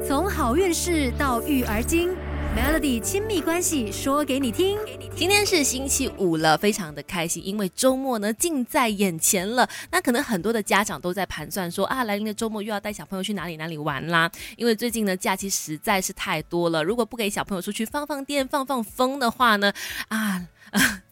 [0.00, 2.10] 从好运事到育儿经
[2.56, 4.78] ，Melody 亲密关系说给你听。
[5.14, 9.68] 今天是星期五了，非常的开心，因为周末呢近在眼前了。
[9.90, 14.30] 那可能很多的家长都在盘算说啊，来临的周末又要带小朋友去哪里哪里玩啦。
[14.56, 19.72] 因为最近呢假期实在是太多了，如果不给小朋友出去放放电、放放风的话呢，
[20.08, 20.46] 啊。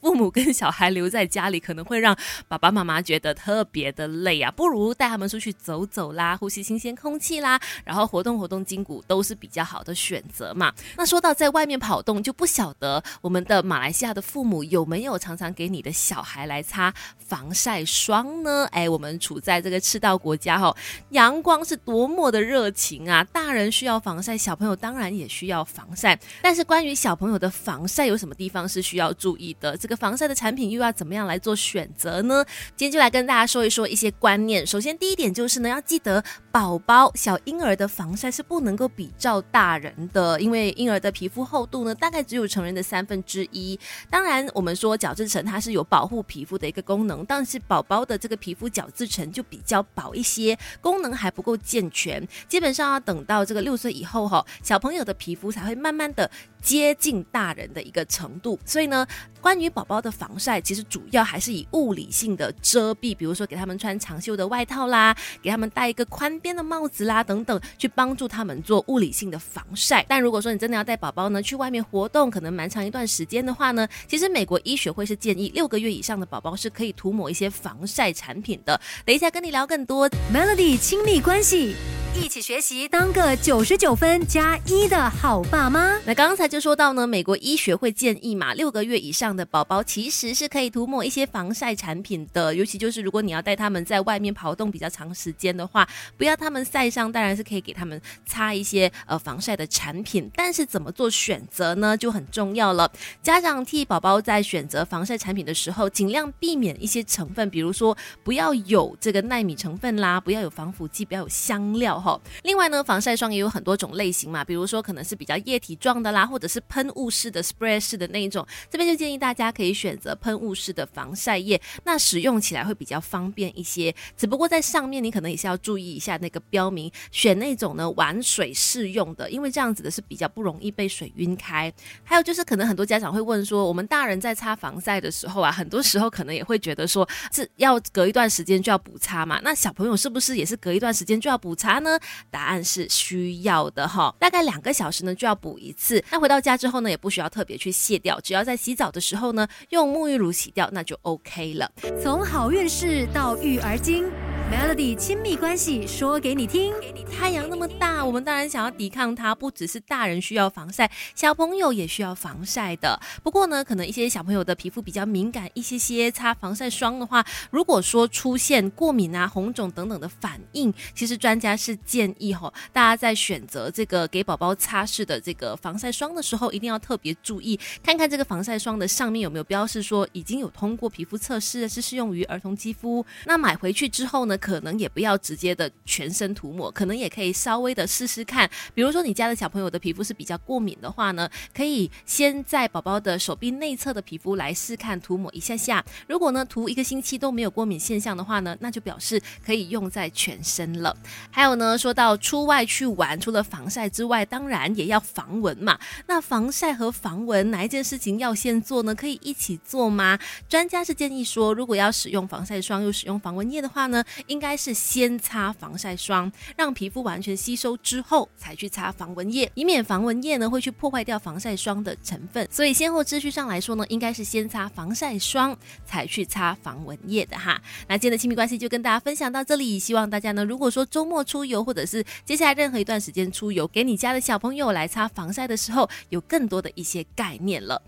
[0.00, 2.16] 父母跟小孩留在家里，可能会让
[2.48, 10.72] 爸爸妈妈觉得特别的累啊，不如带他们出去走走啦，呼吸新鲜空气啦，然后活动活动筋骨，都是比较好的选择嘛。
[10.96, 18.66] 那说到在外面跑动，就不晓得我们的马来西亚的父母有没有常常给你的小孩来擦防晒霜呢？
[18.72, 20.74] 哎，我们处在这个赤道国家哈，
[21.10, 23.22] 阳光是多么的热情啊！
[23.24, 26.18] 大人需要防晒，小朋友当然也需要防晒。
[26.40, 29.50] 但是关于小朋友的防晒，有什么地方是需要注意？
[29.60, 32.44] 的这个防晒的产品又要怎么样来做选择呢？
[32.76, 34.64] 今天就来跟大家说一说一些观念。
[34.64, 36.22] 首先，第一点就是呢，要记得
[36.52, 43.78] 宝宝小婴儿的防晒是不能够比照大人的，因为婴儿的皮肤厚度呢，大概只有成人的三分之一。
[44.08, 52.24] 当然，我们说角质层它是有保护皮肤的一个功能，但是宝宝的这个皮肤角质层就比较薄一些，功能还不够健全。
[52.48, 56.30] 基本上要等到这个六岁以后哈，小朋友的皮肤才会慢慢的
[56.62, 58.56] 接近大人的一个程度。
[58.64, 59.04] 所以呢。
[59.40, 70.04] 关于宝宝宝的防晒，其实主要还是以物理性的遮蔽，比如说给他们穿长袖的外套啦，给他们戴一个宽边的帽子啦，等等，去帮助他们做物理性的防晒。
[70.06, 78.78] 但如果说你真的要带宝宝呢去外面活动，可能蛮长一段时间的话呢，其实美国医学会是建议六个月以上的宝宝是可以涂抹一些防晒产品的。
[79.06, 81.74] 等一下跟你聊更多，Melody 亲密关系。
[82.14, 85.96] 一起学习，当个九十九分加一的好爸妈。
[86.04, 95.88] 那刚才就说到呢，美国医学会建议嘛，六个月以上的宝宝其实是可以涂抹一些防晒产品的，尤其就是如果你要带他们在外面跑动比较长时间的话，
[96.18, 100.28] 不要他们晒伤，当然是可以给他们擦一些呃防晒的产品。
[100.34, 102.90] 但是怎么做选择呢，就很重要了。
[103.22, 111.99] 家长替宝宝在选择防晒产品的时候，尽量避免一些成分，比如说不要有这个纳米成分啦，不要有防腐剂，不要有香料。
[112.00, 123.94] 哈，另外呢，防晒霜也有很多种类型嘛，比如说可能是比较液体状的啦，或者是喷雾式的 spray 式的那一种，这边就建议大家可以选择喷雾式的防晒液，那使用起来会比较方便一些。
[124.16, 131.72] 只不过在上面你可能也是要注意一下那个标明，选那种呢玩水适用的，因为这样子的是比较不容易被水晕开。
[132.04, 141.89] 还有就是可能很多家长会问说，我们大人在擦防晒的时候啊，很多时候可能也会觉得说是要隔一段时间就要补擦嘛，那小朋友是不是也是隔一段时间就要补擦呢？
[142.30, 146.04] 答案是需要的哈，大概两个小时呢就要补一次。
[146.10, 151.70] 那回到家之后呢，也不需要特别去卸掉，只要在洗澡的时候呢，用沐浴乳洗掉，那就 OK 了。
[152.02, 154.04] 从好运事到育儿经。
[154.50, 156.72] Melody 亲密关系说给你听。
[157.16, 159.32] 太阳那么大，我们当然想要抵抗它。
[159.32, 162.98] 不只是大人需要防晒，小朋友也需要防晒的。
[163.22, 183.04] 不过呢，可能一些小朋友的皮肤比较敏感一些些，擦防晒霜的话，如果说出现过敏啊、红肿等等的反应，其实专家是建议哈，大家在选择这个给宝宝擦拭的这个防晒霜的时候，一定要特别注意，看看这个防晒霜的上面有没有标示说已经有通过皮肤测试，是适用于儿童肌肤。
[183.26, 184.36] 那买回去之后呢？
[184.40, 188.50] 可能也不要直接的全身涂抹，可能也可以稍微的试试看。
[188.74, 195.84] 比如说你家的小朋友的皮肤是比较过敏的话呢，可以先在宝宝的手臂内侧的皮肤来试看涂抹一下下。
[196.08, 200.96] 如果呢涂一个星期都没有过敏现象的话呢，那就表示可以用在全身了。
[201.30, 205.78] 还有呢，说到出外去玩，除了防晒之外，当然也要防蚊嘛。
[206.06, 208.94] 那防晒和防蚊哪一件事情要先做呢？
[208.94, 210.18] 可以一起做吗？
[210.48, 222.46] 专家是建议说，如果要使用防晒霜又使用防蚊液的话呢，应该是先擦防晒霜，让皮肤完全吸收之后，才去擦防蚊液，以免防蚊液呢会去破坏掉防晒霜的成分。
[222.48, 227.60] 所以先后秩序上来说呢，应该是先擦防晒霜，才去擦防蚊液的哈。
[227.88, 237.82] 那今天的亲密关系就跟大家分享到这里，希望大家呢，如果说周末出游，或者是接下来任何一段时间出游，给你家的小朋友来擦防晒的时候，有更多的一些概念了。